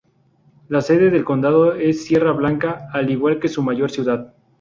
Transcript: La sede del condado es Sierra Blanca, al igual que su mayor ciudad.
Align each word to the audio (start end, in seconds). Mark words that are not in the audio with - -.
La 0.67 0.81
sede 0.81 1.11
del 1.11 1.23
condado 1.23 1.73
es 1.75 2.03
Sierra 2.05 2.31
Blanca, 2.31 2.87
al 2.91 3.11
igual 3.11 3.39
que 3.39 3.47
su 3.49 3.61
mayor 3.61 3.91
ciudad. 3.91 4.33